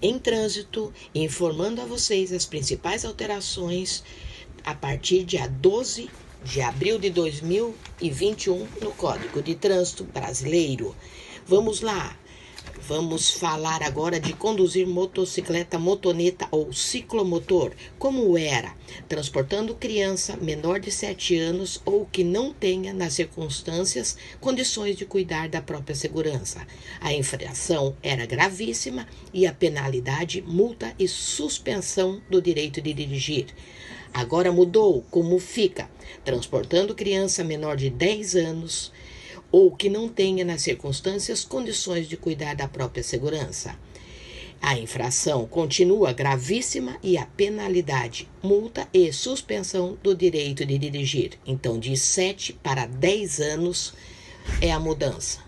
em 0.00 0.18
trânsito 0.18 0.92
informando 1.14 1.80
a 1.80 1.84
vocês 1.84 2.32
as 2.32 2.46
principais 2.46 3.04
alterações 3.04 4.02
a 4.64 4.74
partir 4.74 5.24
dia 5.24 5.46
12 5.46 6.08
de 6.44 6.60
abril 6.60 6.98
de 6.98 7.10
2021 7.10 8.66
no 8.80 8.92
Código 8.92 9.42
de 9.42 9.54
Trânsito 9.54 10.04
Brasileiro. 10.04 10.94
Vamos 11.46 11.80
lá. 11.80 12.16
Vamos 12.88 13.30
falar 13.30 13.82
agora 13.82 14.20
de 14.20 14.32
conduzir 14.32 14.86
motocicleta, 14.86 15.76
motoneta 15.76 16.46
ou 16.52 16.72
ciclomotor, 16.72 17.72
como 17.98 18.38
era, 18.38 18.76
transportando 19.08 19.74
criança 19.74 20.36
menor 20.36 20.78
de 20.78 20.92
7 20.92 21.36
anos 21.36 21.82
ou 21.84 22.06
que 22.06 22.22
não 22.22 22.52
tenha, 22.52 22.94
nas 22.94 23.14
circunstâncias, 23.14 24.16
condições 24.40 24.94
de 24.94 25.04
cuidar 25.04 25.48
da 25.48 25.60
própria 25.60 25.96
segurança. 25.96 26.64
A 27.00 27.12
infração 27.12 27.96
era 28.02 28.24
gravíssima 28.24 29.08
e 29.34 29.48
a 29.48 29.52
penalidade, 29.52 30.40
multa 30.42 30.94
e 30.96 31.08
suspensão 31.08 32.22
do 32.30 32.40
direito 32.40 32.80
de 32.80 32.92
dirigir. 32.92 33.46
Agora 34.14 34.52
mudou 34.52 35.04
como 35.10 35.38
fica, 35.40 35.90
transportando 36.24 36.94
criança 36.94 37.42
menor 37.42 37.76
de 37.76 37.90
10 37.90 38.36
anos 38.36 38.92
ou 39.50 39.74
que 39.74 39.88
não 39.88 40.08
tenha, 40.08 40.44
nas 40.44 40.62
circunstâncias, 40.62 41.44
condições 41.44 42.08
de 42.08 42.16
cuidar 42.16 42.54
da 42.54 42.68
própria 42.68 43.02
segurança. 43.02 43.76
A 44.60 44.78
infração 44.78 45.46
continua 45.46 46.12
gravíssima 46.12 46.98
e 47.02 47.16
a 47.16 47.26
penalidade, 47.26 48.28
multa 48.42 48.88
e 48.92 49.12
suspensão 49.12 49.96
do 50.02 50.14
direito 50.14 50.64
de 50.64 50.78
dirigir. 50.78 51.38
Então, 51.46 51.78
de 51.78 51.96
7 51.96 52.54
para 52.62 52.86
10 52.86 53.40
anos 53.40 53.94
é 54.60 54.72
a 54.72 54.80
mudança. 54.80 55.45